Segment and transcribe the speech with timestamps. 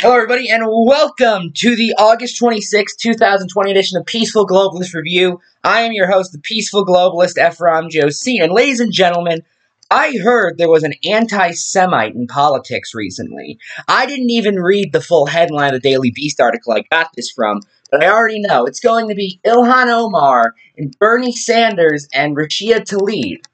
[0.00, 5.40] Hello, everybody, and welcome to the August 26, 2020 edition of Peaceful Globalist Review.
[5.64, 8.38] I am your host, the Peaceful Globalist, Ephraim Josie.
[8.38, 9.42] And ladies and gentlemen,
[9.90, 13.58] I heard there was an anti Semite in politics recently.
[13.88, 17.32] I didn't even read the full headline of the Daily Beast article I got this
[17.32, 17.60] from,
[17.90, 22.82] but I already know it's going to be Ilhan Omar and Bernie Sanders and Rashida
[22.82, 23.44] Tlaib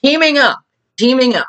[0.00, 0.60] teaming up,
[0.96, 1.48] teaming up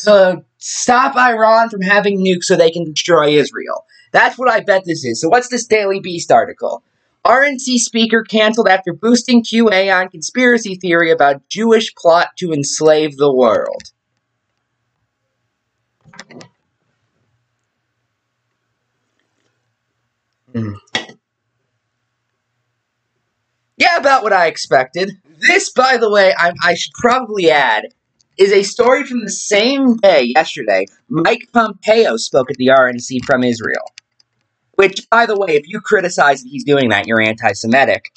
[0.00, 3.84] to stop Iran from having nukes so they can destroy Israel.
[4.12, 5.20] That's what I bet this is.
[5.20, 6.82] So what's this Daily Beast article?
[7.24, 13.82] RNC speaker canceled after boosting QAnon conspiracy theory about Jewish plot to enslave the world.
[20.54, 20.76] Mm.
[23.76, 25.12] Yeah, about what I expected.
[25.40, 27.88] This, by the way, I, I should probably add,
[28.38, 30.86] is a story from the same day yesterday.
[31.08, 33.92] Mike Pompeo spoke at the RNC from Israel.
[34.76, 38.12] Which, by the way, if you criticize that he's doing that, you're anti Semitic.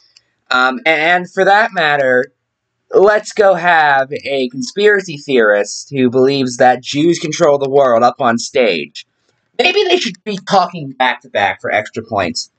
[0.52, 2.32] Um, and for that matter,
[2.92, 8.38] let's go have a conspiracy theorist who believes that Jews control the world up on
[8.38, 9.08] stage.
[9.58, 12.52] Maybe they should be talking back to back for extra points.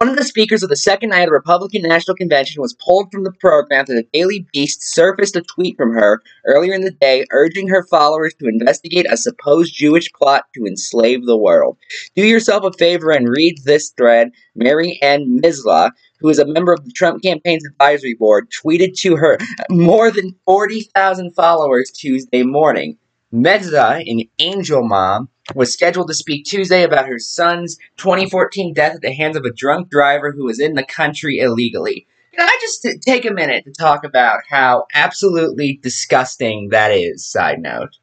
[0.00, 3.12] One of the speakers of the second night of the Republican National Convention was pulled
[3.12, 6.90] from the program after the Daily Beast surfaced a tweet from her earlier in the
[6.90, 11.76] day urging her followers to investigate a supposed Jewish plot to enslave the world.
[12.16, 14.30] Do yourself a favor and read this thread.
[14.54, 19.16] Mary Ann Misla, who is a member of the Trump campaign's advisory board, tweeted to
[19.16, 19.36] her
[19.68, 22.96] more than 40,000 followers Tuesday morning.
[23.32, 29.00] Mendoza, an angel mom, was scheduled to speak Tuesday about her son's 2014 death at
[29.00, 32.06] the hands of a drunk driver who was in the country illegally.
[32.34, 37.26] Can I just t- take a minute to talk about how absolutely disgusting that is,
[37.26, 37.98] side note?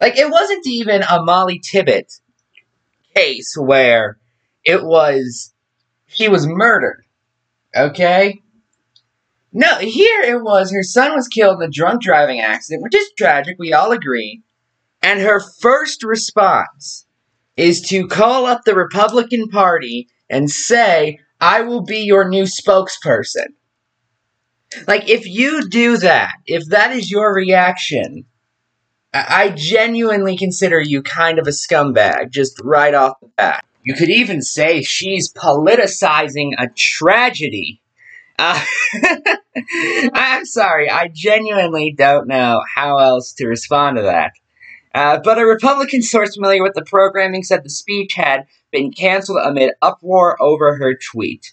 [0.00, 2.20] Like, it wasn't even a Mollie Tibbetts
[3.14, 4.18] case where
[4.64, 5.54] it was,
[6.06, 7.04] she was murdered,
[7.74, 8.40] okay?
[9.52, 13.10] No, here it was her son was killed in a drunk driving accident, which is
[13.16, 14.42] tragic, we all agree.
[15.02, 17.06] And her first response
[17.56, 23.46] is to call up the Republican Party and say, I will be your new spokesperson.
[24.86, 28.26] Like, if you do that, if that is your reaction,
[29.14, 33.64] I genuinely consider you kind of a scumbag, just right off the bat.
[33.82, 37.80] You could even say she's politicizing a tragedy
[38.38, 38.64] uh,
[40.14, 44.32] I'm sorry, I genuinely don't know how else to respond to that.
[44.94, 49.38] Uh, but a Republican source familiar with the programming said the speech had been canceled
[49.42, 51.52] amid uproar over her tweet.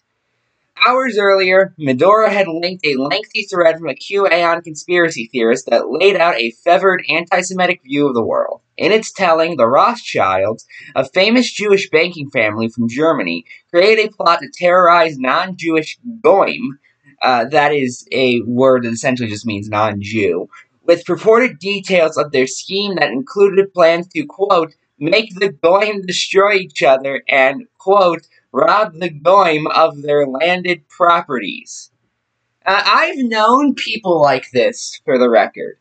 [0.86, 6.18] Hours earlier, Mendoza had linked a lengthy thread from a QAnon conspiracy theorist that laid
[6.18, 8.62] out a fevered anti Semitic view of the world.
[8.78, 14.40] In its telling, the Rothschilds, a famous Jewish banking family from Germany, created a plot
[14.42, 16.78] to terrorize non Jewish Goyim,
[17.22, 20.50] uh, that is a word that essentially just means non Jew,
[20.86, 26.54] with purported details of their scheme that included plans to, quote, make the Goyim destroy
[26.54, 31.92] each other and, quote, rob the Goyim of their landed properties.
[32.66, 35.78] Uh, I've known people like this, for the record.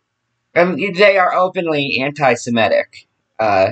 [0.57, 3.07] Um, they are openly anti-Semitic.
[3.39, 3.71] Uh,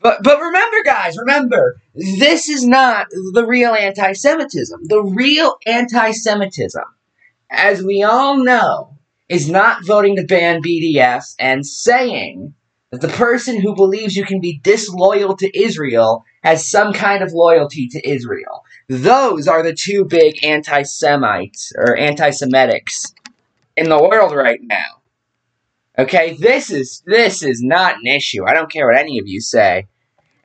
[0.00, 4.80] but but remember, guys, remember this is not the real anti-Semitism.
[4.84, 6.84] The real anti-Semitism,
[7.50, 8.96] as we all know,
[9.30, 12.52] is not voting to ban BDS and saying
[12.90, 17.32] that the person who believes you can be disloyal to Israel has some kind of
[17.32, 18.64] loyalty to Israel.
[18.88, 23.14] Those are the two big anti Semites or anti Semitics
[23.76, 25.00] in the world right now.
[25.96, 28.44] Okay, this is this is not an issue.
[28.46, 29.86] I don't care what any of you say.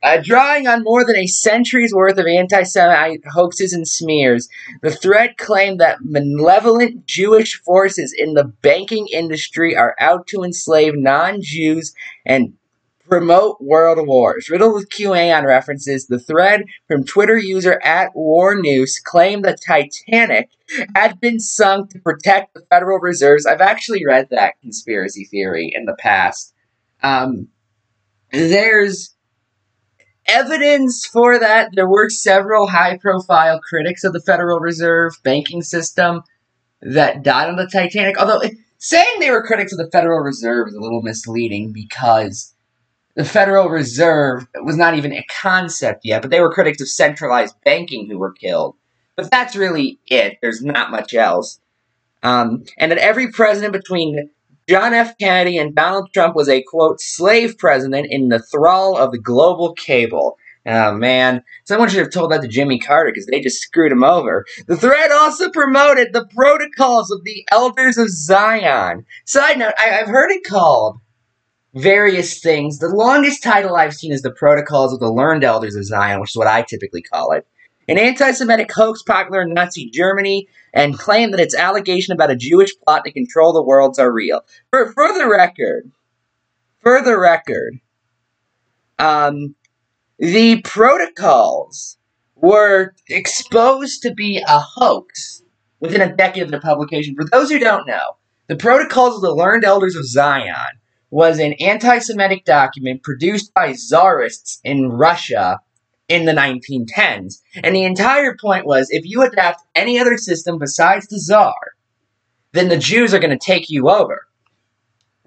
[0.06, 4.48] Uh, drawing on more than a century's worth of anti Semite hoaxes and smears,
[4.84, 10.94] the thread claimed that malevolent Jewish forces in the banking industry are out to enslave
[10.96, 12.54] non Jews and
[13.10, 14.48] promote world wars.
[14.48, 20.52] Riddled with QAnon references, the thread from Twitter user at War News claimed the Titanic
[20.94, 23.48] had been sunk to protect the Federal Reserves.
[23.48, 26.54] I've actually read that conspiracy theory in the past.
[27.02, 27.48] Um,
[28.32, 29.15] there's
[30.28, 31.70] evidence for that.
[31.74, 36.22] There were several high profile critics of the Federal Reserve banking system
[36.82, 38.20] that died on the Titanic.
[38.20, 38.42] Although
[38.78, 42.54] saying they were critics of the Federal Reserve is a little misleading because
[43.16, 47.56] the Federal Reserve was not even a concept yet, but they were critics of centralized
[47.64, 48.76] banking who were killed.
[49.16, 50.38] But that's really it.
[50.42, 51.60] There's not much else.
[52.24, 54.30] Um, and that every president between
[54.68, 55.18] John F.
[55.20, 59.74] Kennedy and Donald Trump was a, quote, slave president in the thrall of the global
[59.74, 60.38] cabal.
[60.68, 64.04] Oh man, someone should have told that to Jimmy Carter because they just screwed him
[64.04, 64.46] over.
[64.66, 69.06] The thread also promoted the protocols of the Elders of Zion.
[69.26, 70.98] Side note, I, have heard it called
[71.76, 72.80] various things.
[72.80, 76.32] The longest title I've seen is the Protocols of the Learned Elders of Zion, which
[76.32, 77.46] is what I typically call it.
[77.88, 82.36] An anti Semitic hoax popular in Nazi Germany and claim that its allegation about a
[82.36, 84.42] Jewish plot to control the worlds are real.
[84.72, 85.92] For, for the record,
[86.80, 87.80] for the record,
[88.98, 89.56] um,
[90.18, 91.98] the protocols
[92.36, 95.44] were exposed to be a hoax
[95.80, 97.16] within a decade of their publication.
[97.16, 98.18] For those who don't know,
[98.48, 100.80] the Protocols of the Learned Elders of Zion
[101.10, 105.60] was an anti Semitic document produced by czarists in Russia
[106.08, 107.42] in the 1910s.
[107.64, 111.56] And the entire point was if you adapt any other system besides the czar,
[112.52, 114.28] then the Jews are going to take you over.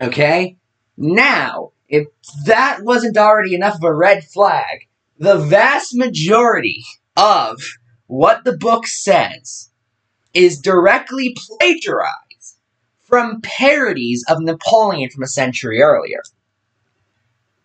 [0.00, 0.56] Okay?
[0.96, 2.06] Now, if
[2.44, 4.88] that wasn't already enough of a red flag,
[5.18, 6.84] the vast majority
[7.16, 7.60] of
[8.06, 9.70] what the book says
[10.32, 12.58] is directly plagiarized
[13.00, 16.22] from parodies of Napoleon from a century earlier.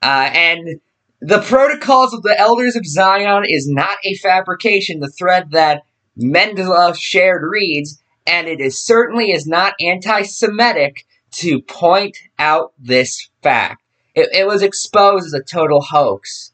[0.01, 0.79] Uh, and
[1.25, 4.99] the Protocols of the Elders of Zion is not a fabrication.
[4.99, 5.83] The thread that
[6.17, 11.05] Mendeleev shared reads, and it is certainly is not anti-Semitic
[11.35, 13.81] to point out this fact.
[14.15, 16.51] It, it was exposed as a total hoax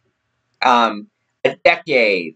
[0.61, 1.07] um,
[1.43, 2.35] a decade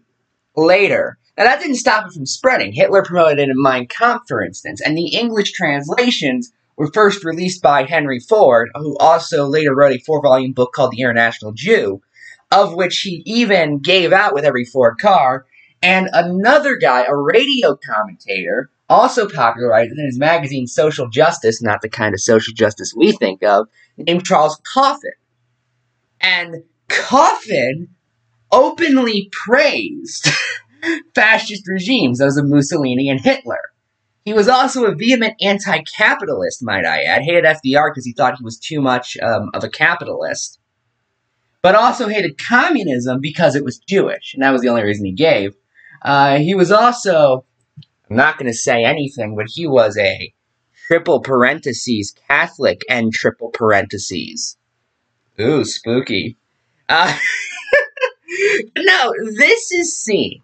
[0.56, 1.18] later.
[1.38, 2.72] Now, that didn't stop it from spreading.
[2.72, 7.62] Hitler promoted it in Mein Kampf, for instance, and the English translations were first released
[7.62, 12.02] by Henry Ford, who also later wrote a four volume book called The International Jew,
[12.54, 15.44] of which he even gave out with every Ford car.
[15.82, 21.88] And another guy, a radio commentator, also popularized in his magazine Social Justice, not the
[21.88, 23.66] kind of social justice we think of,
[23.98, 25.18] named Charles Coughlin.
[26.20, 27.88] And Coughlin
[28.52, 30.28] openly praised
[31.14, 33.72] fascist regimes, those of Mussolini and Hitler.
[34.24, 37.22] He was also a vehement anti capitalist, might I add.
[37.22, 40.58] Hated FDR because he thought he was too much um, of a capitalist.
[41.64, 45.12] But also hated communism because it was Jewish, and that was the only reason he
[45.12, 45.56] gave.
[46.02, 47.46] Uh, he was also,
[48.10, 50.34] I'm not going to say anything, but he was a
[50.86, 54.58] triple parentheses Catholic and triple parentheses.
[55.40, 56.36] Ooh, spooky.
[56.90, 57.16] Uh,
[58.76, 60.42] no, this is seen.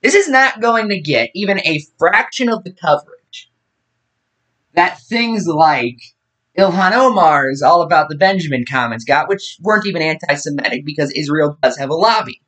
[0.00, 3.50] This is not going to get even a fraction of the coverage
[4.72, 5.98] that things like
[6.58, 11.56] Ilhan Omar's All About the Benjamin comments got, which weren't even anti Semitic because Israel
[11.62, 12.40] does have a lobby.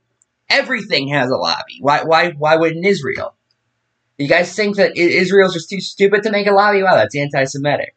[0.51, 1.79] Everything has a lobby.
[1.81, 3.35] Why, why, why wouldn't Israel?
[4.19, 6.83] You guys think that Israel's just too stupid to make a lobby?
[6.83, 7.97] Wow, that's anti Semitic.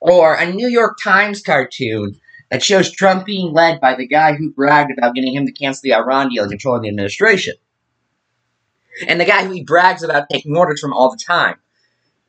[0.00, 2.16] Or a New York Times cartoon
[2.50, 5.82] that shows Trump being led by the guy who bragged about getting him to cancel
[5.82, 7.54] the Iran deal and controlling the administration.
[9.06, 11.56] And the guy who he brags about taking orders from all the time.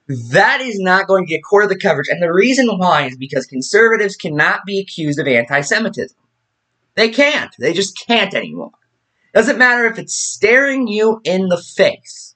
[0.07, 2.07] That is not going to get core of the coverage.
[2.07, 6.17] And the reason why is because conservatives cannot be accused of anti Semitism.
[6.95, 7.53] They can't.
[7.59, 8.71] They just can't anymore.
[9.33, 12.35] Doesn't matter if it's staring you in the face.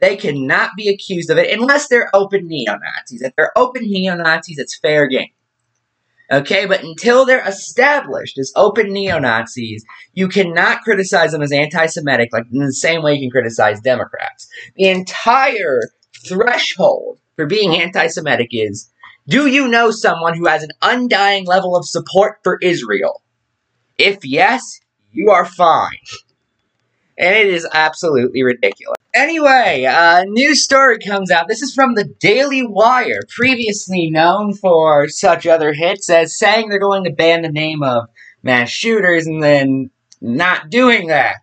[0.00, 3.22] They cannot be accused of it unless they're open neo Nazis.
[3.22, 5.30] If they're open neo Nazis, it's fair game.
[6.32, 9.84] Okay, but until they're established as open neo Nazis,
[10.14, 13.80] you cannot criticize them as anti Semitic like in the same way you can criticize
[13.80, 14.48] Democrats.
[14.76, 15.82] The entire
[16.26, 18.90] threshold for being anti Semitic is
[19.28, 23.22] do you know someone who has an undying level of support for Israel?
[23.96, 24.80] If yes,
[25.12, 25.98] you are fine.
[27.18, 28.96] And it is absolutely ridiculous.
[29.14, 31.46] Anyway, uh, a new story comes out.
[31.46, 36.80] This is from the Daily Wire, previously known for such other hits as saying they're
[36.80, 38.08] going to ban the name of
[38.42, 41.40] mass shooters and then not doing that.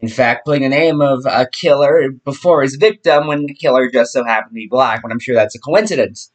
[0.00, 4.12] In fact, putting the name of a killer before his victim when the killer just
[4.12, 6.30] so happened to be black, when I'm sure that's a coincidence.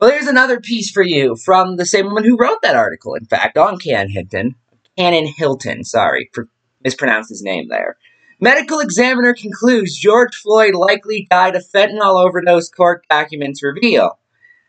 [0.00, 3.24] Well, here's another piece for you from the same woman who wrote that article, in
[3.26, 4.56] fact, on Can Hinton.
[4.98, 6.48] Cannon Hilton, sorry for
[6.82, 7.96] mispronounced his name there.
[8.40, 14.18] Medical examiner concludes George Floyd likely died of fentanyl overdose, court documents reveal.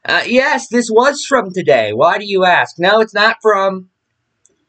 [0.05, 1.91] Uh, yes, this was from today.
[1.91, 2.77] Why do you ask?
[2.77, 3.89] No, it's not from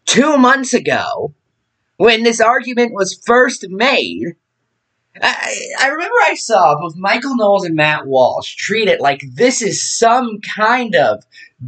[0.07, 1.35] two months ago
[1.97, 4.37] when this argument was first made.
[5.21, 9.63] I, I remember I saw both Michael Knowles and Matt Walsh treat it like this
[9.63, 11.25] is some kind of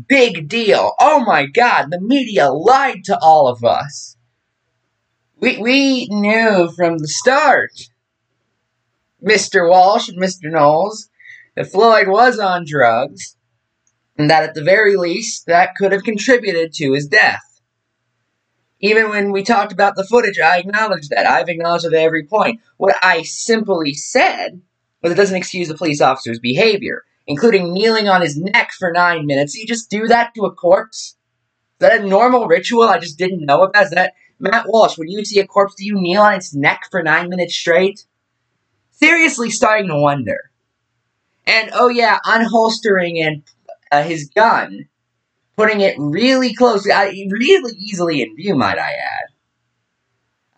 [0.09, 0.95] big deal.
[1.01, 4.17] Oh my god, the media lied to all of us.
[5.39, 7.71] We, we knew from the start,
[9.23, 9.69] Mr.
[9.69, 10.51] Walsh and Mr.
[10.51, 11.09] Knowles,
[11.55, 13.37] that Floyd was on drugs,
[14.19, 17.56] and that at the very least, that could have contributed to his death.
[18.81, 21.27] Even when we talked about the footage, I acknowledged that.
[21.27, 22.61] I've acknowledged it at every point.
[22.77, 24.61] What I simply said
[25.03, 29.27] was it doesn't excuse the police officer's behavior, including kneeling on his neck for nine
[29.27, 29.55] minutes.
[29.55, 31.17] You just do that to a corpse?
[31.81, 33.85] Is that a normal ritual I just didn't know about?
[33.85, 36.83] Is that Matt Walsh, when you see a corpse, do you kneel on its neck
[36.91, 38.05] for nine minutes straight?
[38.91, 40.51] Seriously starting to wonder.
[41.47, 43.43] And oh yeah, unholstering and
[43.91, 44.89] uh, his gun,
[45.57, 49.27] putting it really close, uh, really easily in view, might I add.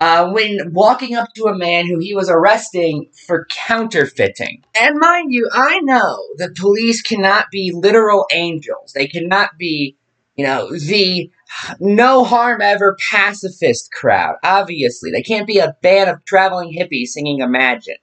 [0.01, 4.63] Uh, when walking up to a man who he was arresting for counterfeiting.
[4.81, 8.93] And mind you, I know that police cannot be literal angels.
[8.93, 9.97] They cannot be,
[10.37, 11.31] you know, the
[11.81, 14.37] no harm ever pacifist crowd.
[14.45, 17.97] Obviously, they can't be a band of traveling hippies singing Imagine.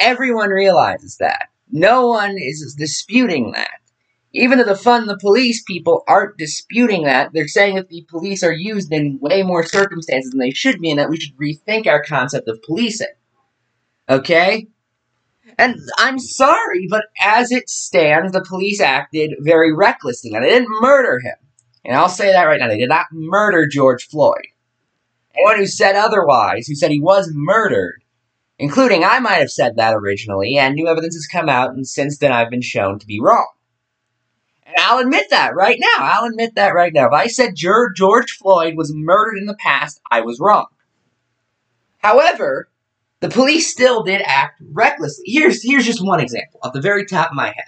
[0.00, 1.48] Everyone realizes that.
[1.70, 3.80] No one is disputing that.
[4.38, 8.42] Even though the fund the police people aren't disputing that, they're saying that the police
[8.42, 11.86] are used in way more circumstances than they should be, and that we should rethink
[11.86, 13.06] our concept of policing.
[14.10, 14.66] Okay?
[15.58, 20.32] And I'm sorry, but as it stands, the police acted very recklessly.
[20.32, 21.36] Now, they didn't murder him.
[21.86, 22.68] And I'll say that right now.
[22.68, 24.48] They did not murder George Floyd.
[25.34, 28.02] Anyone who said otherwise, who said he was murdered,
[28.58, 32.18] including I might have said that originally, and new evidence has come out, and since
[32.18, 33.46] then I've been shown to be wrong.
[34.66, 36.04] And I'll admit that right now.
[36.04, 37.06] I'll admit that right now.
[37.06, 40.66] If I said George Floyd was murdered in the past, I was wrong.
[41.98, 42.68] However,
[43.20, 45.24] the police still did act recklessly.
[45.26, 47.64] Here's, here's just one example off the very top of my head.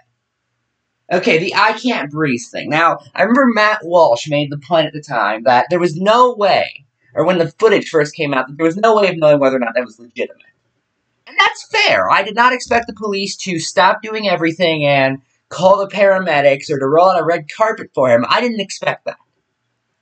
[1.10, 2.68] Okay, the I can't breathe thing.
[2.68, 6.34] Now, I remember Matt Walsh made the point at the time that there was no
[6.34, 9.40] way, or when the footage first came out, that there was no way of knowing
[9.40, 10.42] whether or not that was legitimate.
[11.26, 12.10] And that's fair.
[12.10, 16.78] I did not expect the police to stop doing everything and call the paramedics or
[16.78, 18.24] to roll out a red carpet for him.
[18.28, 19.18] I didn't expect that.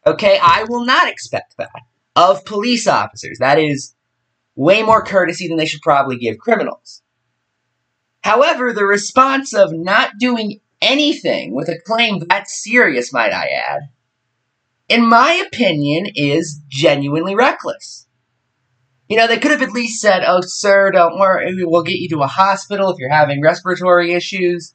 [0.07, 1.71] Okay, I will not expect that
[2.15, 3.39] of police officers.
[3.39, 3.95] That is
[4.55, 7.03] way more courtesy than they should probably give criminals.
[8.23, 13.83] However, the response of not doing anything with a claim that serious, might I add,
[14.89, 18.07] in my opinion, is genuinely reckless.
[19.09, 22.09] You know, they could have at least said, oh, sir, don't worry, we'll get you
[22.11, 24.75] to a hospital if you're having respiratory issues.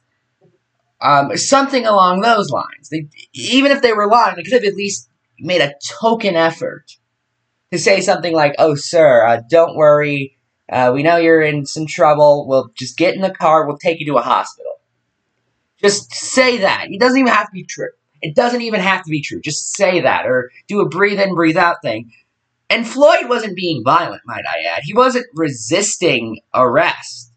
[1.02, 2.88] Um, something along those lines.
[2.90, 6.92] They, even if they were lying, they could have at least made a token effort
[7.72, 10.38] to say something like, oh, sir, uh, don't worry,
[10.70, 13.98] uh, we know you're in some trouble, we'll just get in the car, we'll take
[13.98, 14.72] you to a hospital.
[15.82, 16.86] Just say that.
[16.90, 17.90] It doesn't even have to be true.
[18.20, 19.40] It doesn't even have to be true.
[19.40, 22.12] Just say that or do a breathe in, breathe out thing.
[22.70, 24.82] And Floyd wasn't being violent, might I add.
[24.84, 27.32] He wasn't resisting arrest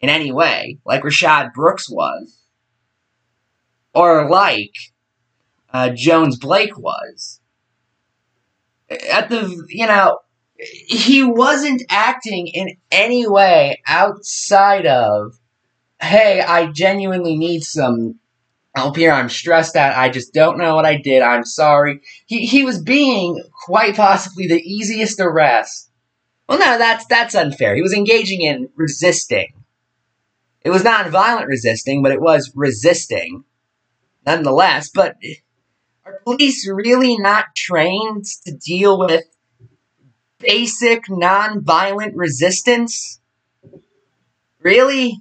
[0.00, 2.38] in any way, like Rayshard Brooks was,
[3.94, 4.74] or like
[5.72, 7.40] uh, Jones Blake was.
[9.10, 10.18] At the, you know,
[10.58, 15.38] he wasn't acting in any way outside of
[16.00, 18.18] hey, I genuinely need some
[18.74, 19.12] help here.
[19.12, 19.96] I'm stressed out.
[19.96, 21.22] I just don't know what I did.
[21.22, 22.00] I'm sorry.
[22.26, 25.90] He he was being quite possibly the easiest arrest.
[26.48, 27.74] Well, no, that's that's unfair.
[27.74, 29.52] He was engaging in resisting.
[30.62, 33.44] It was not violent resisting, but it was resisting,
[34.26, 34.90] nonetheless.
[34.90, 35.16] But
[36.04, 39.24] are police really not trained to deal with
[40.38, 43.20] basic non-violent resistance?
[44.60, 45.18] Really?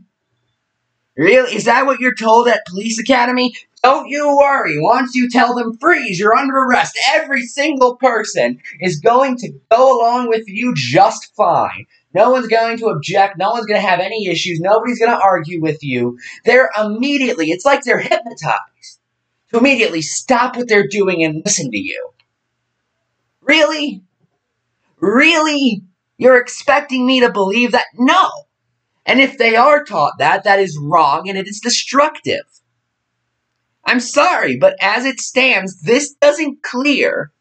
[1.16, 1.56] Really?
[1.56, 3.54] Is that what you're told at police academy?
[3.84, 4.80] Don't you worry.
[4.80, 6.98] Once you tell them freeze, you're under arrest.
[7.14, 11.88] Every single person is going to go along with you just fine.
[12.14, 13.38] No one's going to object.
[13.38, 14.60] No one's going to have any issues.
[14.60, 16.18] Nobody's going to argue with you.
[16.46, 19.00] They're immediately, it's like they're hypnotized
[19.50, 22.10] to immediately stop what they're doing and listen to you.
[23.42, 24.04] Really?
[25.00, 25.84] Really?
[26.18, 27.88] You're expecting me to believe that?
[27.96, 28.30] No.
[29.06, 32.44] And if they are taught that, that is wrong and it is destructive.
[33.84, 37.32] I'm sorry, but as it stands, this doesn't clear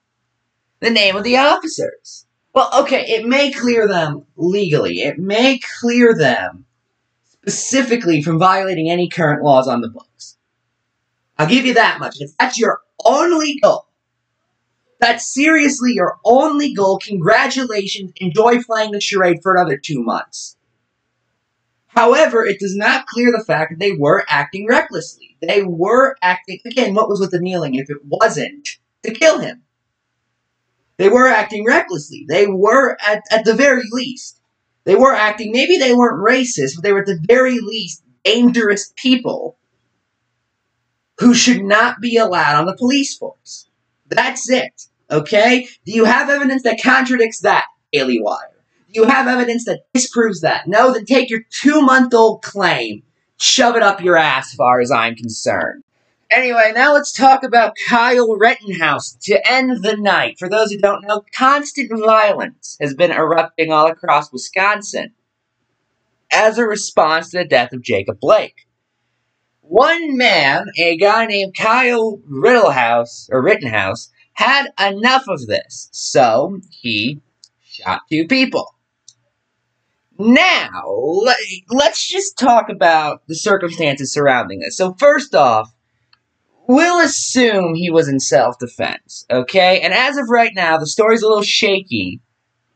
[0.80, 2.26] the name of the officers.
[2.52, 5.00] Well, okay, it may clear them legally.
[5.00, 6.66] It may clear them
[7.30, 10.36] specifically from violating any current laws on the books.
[11.38, 12.16] I'll give you that much.
[12.18, 13.86] If that's your only goal,
[14.98, 18.12] that's seriously your only goal, congratulations.
[18.16, 20.56] Enjoy playing the charade for another two months.
[21.86, 25.36] However, it does not clear the fact that they were acting recklessly.
[25.40, 28.68] They were acting, again, what was with the kneeling if it wasn't
[29.02, 29.62] to kill him?
[31.00, 32.26] They were acting recklessly.
[32.28, 34.38] They were, at, at the very least,
[34.84, 38.92] they were acting, maybe they weren't racist, but they were at the very least dangerous
[38.96, 39.56] people
[41.18, 43.66] who should not be allowed on the police force.
[44.08, 44.88] That's it.
[45.10, 45.68] Okay?
[45.86, 47.64] Do you have evidence that contradicts that,
[47.94, 48.52] Daily Wire?
[48.92, 50.68] Do you have evidence that disproves that?
[50.68, 53.04] No, then take your two month old claim,
[53.38, 55.82] shove it up your ass, as far as I'm concerned.
[56.30, 60.38] Anyway, now let's talk about Kyle Rittenhouse to end the night.
[60.38, 65.12] For those who don't know, constant violence has been erupting all across Wisconsin
[66.30, 68.68] as a response to the death of Jacob Blake.
[69.62, 77.20] One man, a guy named Kyle Rittenhouse, or Rittenhouse, had enough of this, so he
[77.64, 78.76] shot two people.
[80.16, 80.82] Now,
[81.70, 84.76] let's just talk about the circumstances surrounding this.
[84.76, 85.72] So, first off,
[86.70, 89.80] we'll assume he was in self defense, okay?
[89.80, 92.20] And as of right now, the story's a little shaky,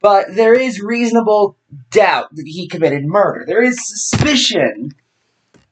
[0.00, 1.56] but there is reasonable
[1.90, 3.44] doubt that he committed murder.
[3.46, 4.94] There is suspicion,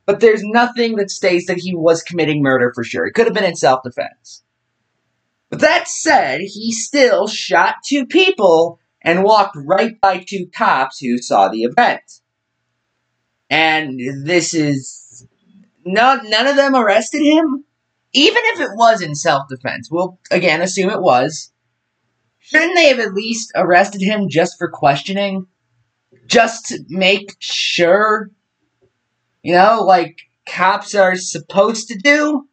[0.06, 3.06] but there's nothing that states that he was committing murder for sure.
[3.06, 4.42] He could have been in self defense.
[5.50, 11.18] But that said, he still shot two people and walked right by two cops who
[11.18, 12.20] saw the event.
[13.50, 15.26] And this is.
[15.84, 17.64] Not, none of them arrested him?
[18.12, 21.52] Even if it was in self defense, we'll again assume it was,
[22.38, 25.46] shouldn't they have at least arrested him just for questioning?
[26.26, 28.30] Just to make sure?
[29.42, 32.46] You know, like cops are supposed to do?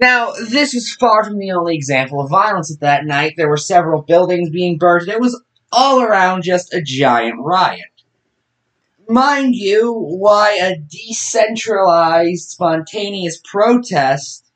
[0.00, 3.34] Now, this was far from the only example of violence at that night.
[3.36, 5.08] There were several buildings being burned.
[5.08, 5.42] It was
[5.72, 7.89] all around just a giant riot
[9.10, 14.46] mind you, why a decentralized, spontaneous protest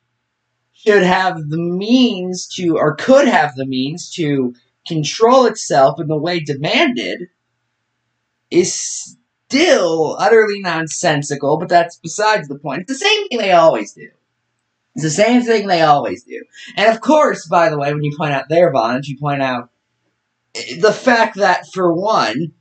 [0.73, 4.55] should have the means to, or could have the means to
[4.87, 7.29] control itself in the way demanded
[8.51, 9.17] is
[9.49, 12.83] still utterly nonsensical, but that's besides the point.
[12.83, 14.09] It's the same thing they always do.
[14.95, 16.45] It's the same thing they always do.
[16.77, 19.71] And of course, by the way, when you point out their violence, you point out
[20.79, 22.53] the fact that, for one,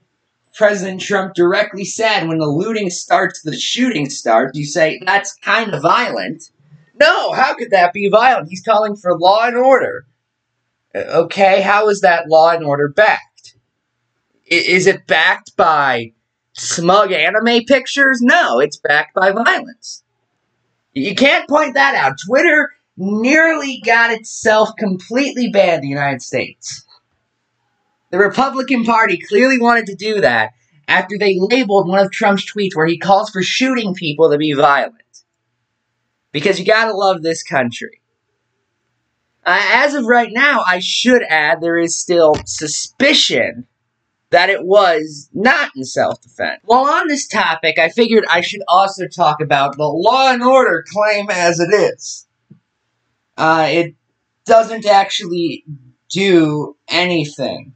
[0.55, 5.73] President Trump directly said when the looting starts, the shooting starts, you say, that's kind
[5.73, 6.43] of violent.
[6.99, 8.49] No, how could that be violent?
[8.49, 10.05] He's calling for law and order.
[10.95, 13.55] Okay, how is that law and order backed?
[14.45, 16.13] Is it backed by
[16.53, 18.21] smug anime pictures?
[18.21, 20.03] No, it's backed by violence.
[20.93, 22.17] You can't point that out.
[22.27, 26.82] Twitter nearly got itself completely banned in the United States.
[28.13, 30.51] The Republican Party clearly wanted to do that
[30.87, 34.53] after they labeled one of Trump's tweets where he calls for shooting people to be
[34.53, 35.01] violent.
[36.31, 38.03] Because you gotta love this country.
[39.43, 43.65] Uh, as of right now, I should add there is still suspicion
[44.29, 46.61] that it was not in self defense.
[46.65, 50.85] While on this topic, I figured I should also talk about the law and order
[50.87, 52.27] claim as it is.
[53.35, 53.95] Uh, it
[54.45, 55.65] doesn't actually
[56.11, 57.73] do anything.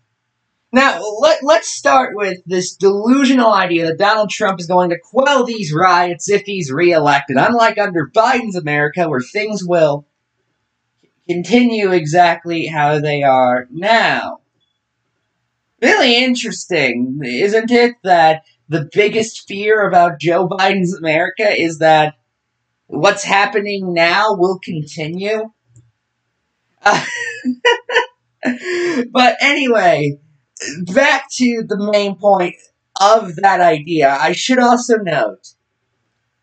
[0.71, 5.45] Now, let, let's start with this delusional idea that Donald Trump is going to quell
[5.45, 10.05] these riots if he's reelected, unlike under Biden's America, where things will
[11.27, 14.39] continue exactly how they are now.
[15.81, 22.15] Really interesting, isn't it, that the biggest fear about Joe Biden's America is that
[22.87, 25.51] what's happening now will continue?
[26.81, 27.05] Uh,
[29.11, 30.19] but anyway,
[30.93, 32.55] back to the main point
[32.99, 35.49] of that idea, I should also note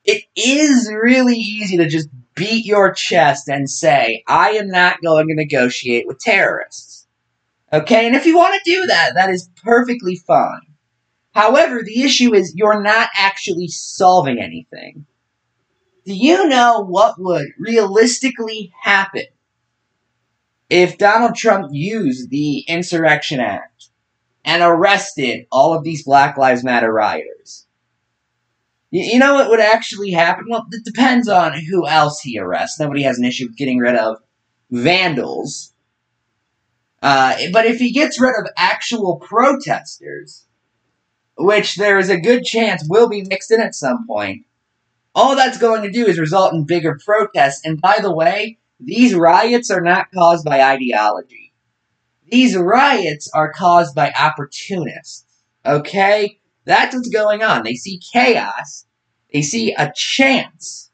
[0.05, 5.29] it is really easy to just beat your chest and say, I am not going
[5.29, 7.07] to negotiate with terrorists.
[7.73, 8.07] Okay?
[8.07, 10.61] And if you want to do that, that is perfectly fine.
[11.33, 15.07] However, the issue is you're not actually solving anything.
[16.05, 19.25] Do you know what would realistically happen
[20.69, 23.74] if Donald Trump used the Insurrection Act?
[24.45, 27.67] And arrested all of these Black Lives Matter rioters.
[28.91, 30.45] You, know what would actually happen?
[30.49, 32.79] Well, it depends on who else he arrests.
[32.79, 34.19] Nobody has an issue with getting rid of
[34.71, 35.73] vandals.
[37.03, 40.47] Uh, but if he gets rid of actual protesters,
[41.37, 44.47] which there is a good chance will be mixed in at some point,
[45.13, 47.63] all that's going to do is result in bigger protests.
[47.65, 51.44] And by the way, these riots are not caused by ideology.
[52.35, 55.25] These riots are caused by opportunists.
[55.65, 56.41] Okay?
[56.65, 57.63] That's what's going on.
[57.63, 58.87] They see chaos,
[59.33, 60.91] they see a chance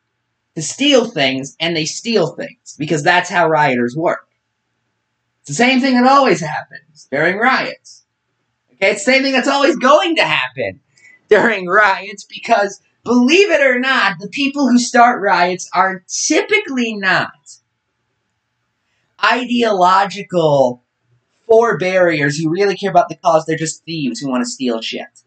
[0.55, 4.29] to steal things, and they steal things because that's how rioters work.
[5.41, 8.05] It's the same thing that always happens during riots.
[8.75, 8.91] Okay?
[8.91, 10.81] It's the same thing that's always going to happen
[11.31, 17.33] during riots because, believe it or not, the people who start riots are typically not
[19.25, 20.85] ideological
[21.51, 23.45] four barriers who really care about the cause.
[23.45, 25.25] They're just thieves who want to steal shit.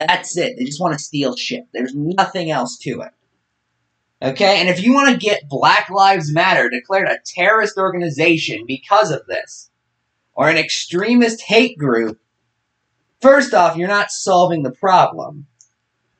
[0.00, 0.56] That's it.
[0.56, 1.64] They just want to steal shit.
[1.72, 3.12] There's nothing else to it.
[4.22, 4.60] Okay?
[4.60, 9.26] And if you want to get Black Lives Matter declared a terrorist organization because of
[9.26, 9.70] this,
[10.34, 12.18] or an extremist hate group,
[13.20, 15.46] first off, you're not solving the problem.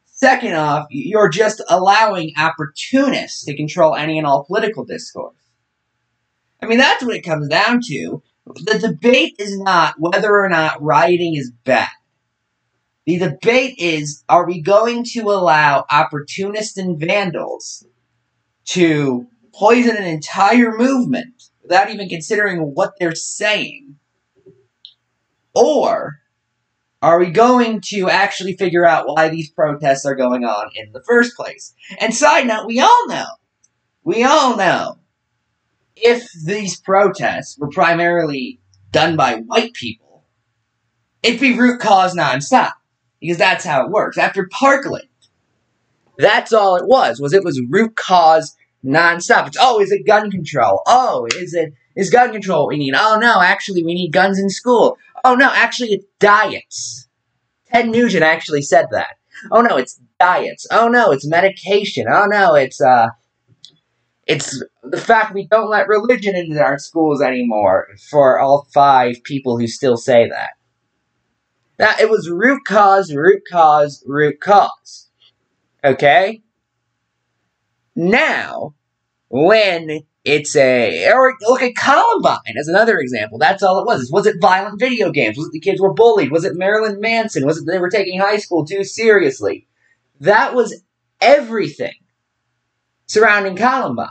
[0.05, 5.35] Second off, you're just allowing opportunists to control any and all political discourse.
[6.61, 8.23] I mean, that's what it comes down to.
[8.47, 11.89] The debate is not whether or not rioting is bad.
[13.07, 17.85] The debate is are we going to allow opportunists and vandals
[18.67, 23.97] to poison an entire movement without even considering what they're saying?
[25.55, 26.19] Or
[27.03, 31.03] are we going to actually figure out why these protests are going on in the
[31.03, 31.75] first place?
[32.01, 33.27] And side note, we all know,
[34.05, 34.99] we all know,
[35.97, 40.25] if these protests were primarily done by white people,
[41.23, 42.73] it'd be root cause nonstop.
[43.21, 44.19] Because that's how it works.
[44.19, 45.07] After Parkland,
[46.19, 49.47] that's all it was, was it was root cause nonstop.
[49.47, 50.83] It's, oh, is it gun control?
[50.87, 52.95] Oh, is it, is gun control we need?
[52.97, 54.99] Oh, no, actually, we need guns in school.
[55.25, 57.07] Oh, no, actually, it's diets.
[57.73, 59.19] Ted Nugent actually said that.
[59.53, 60.67] Oh, no, it's diets.
[60.73, 62.07] Oh, no, it's medication.
[62.11, 63.11] Oh, no, it's, uh,
[64.27, 69.59] it's the fact we don't let religion into our schools anymore for all five people
[69.59, 70.51] who still say that.
[71.79, 75.11] That it was root cause, root cause, root cause.
[75.85, 76.43] Okay?
[77.97, 78.75] Now,
[79.29, 83.39] when it's a or look at Columbine as another example.
[83.39, 84.11] That's all it was.
[84.13, 85.37] Was it violent video games?
[85.37, 86.31] Was it the kids were bullied?
[86.31, 87.45] Was it Marilyn Manson?
[87.45, 89.67] Was it they were taking high school too seriously?
[90.21, 90.83] That was
[91.21, 91.95] everything
[93.13, 94.09] surrounding Columbine.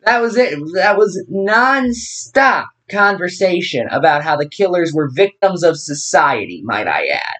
[0.00, 0.58] That was it.
[0.74, 7.38] That was non-stop conversation about how the killers were victims of society, might I add.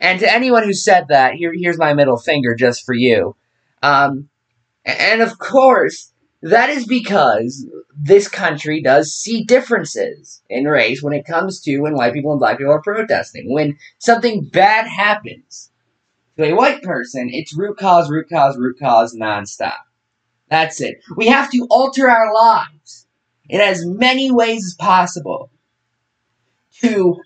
[0.00, 3.36] And to anyone who said that, here, here's my middle finger just for you.
[3.82, 4.28] Um,
[4.84, 6.12] and of course,
[6.42, 11.94] that is because this country does see differences in race when it comes to when
[11.94, 13.52] white people and black people are protesting.
[13.52, 15.70] When something bad happens
[16.38, 19.74] to a white person, it's root cause, root cause, root cause nonstop.
[20.48, 21.02] That's it.
[21.16, 23.06] We have to alter our lives
[23.48, 25.50] in as many ways as possible
[26.80, 27.16] to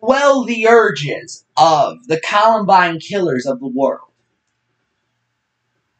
[0.00, 4.08] quell the urges of the Columbine killers of the world.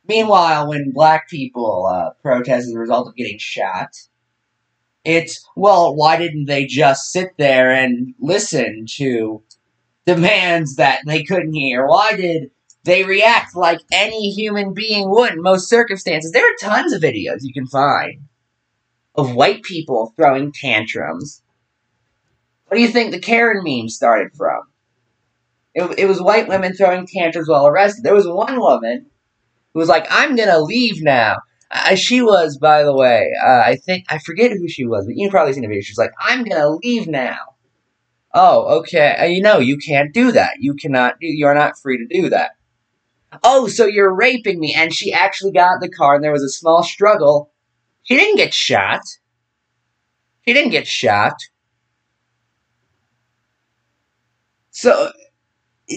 [0.07, 3.91] Meanwhile, when black people uh, protest as a result of getting shot,
[5.05, 9.43] it's, well, why didn't they just sit there and listen to
[10.15, 11.87] demands that they couldn't hear?
[11.87, 12.51] Why did
[12.85, 16.33] they react like any human being would in most circumstances?
[16.33, 18.23] There are tons of videos you can find
[19.15, 21.43] of white people throwing tantrums.
[22.67, 24.63] What do you think the Karen meme started from?
[25.75, 28.05] It, it was white women throwing tantrums while arrested.
[28.05, 29.07] There was one woman
[29.73, 31.39] who was like, I'm going to leave now.
[31.71, 35.17] Uh, she was, by the way, uh, I think, I forget who she was, but
[35.17, 35.83] you've probably seen the video.
[35.83, 37.37] She's like, I'm going to leave now.
[38.33, 39.17] Oh, okay.
[39.19, 40.55] Uh, you know, you can't do that.
[40.61, 42.53] You cannot, you're not free to do that.
[43.43, 44.75] Oh, so you're raping me.
[44.75, 47.51] And she actually got in the car and there was a small struggle
[48.03, 49.03] he didn't get shot.
[50.43, 51.35] He didn't get shot.
[54.71, 55.13] So,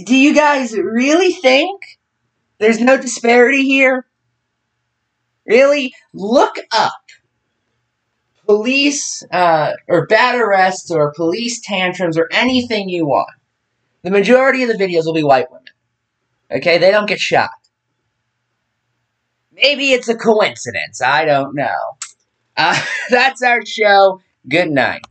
[0.06, 1.82] do you guys really think
[2.60, 4.06] there's no disparity here?
[5.46, 5.94] Really?
[6.14, 6.94] Look up
[8.54, 13.30] police uh, or bad arrests or police tantrums or anything you want.
[14.04, 15.66] The majority of the videos will be white women.
[16.52, 16.78] Okay?
[16.78, 17.50] They don't get shot.
[19.52, 21.02] Maybe it's a coincidence.
[21.02, 21.98] I don't know.
[22.56, 24.22] Uh, that's our show.
[24.48, 25.04] Good night.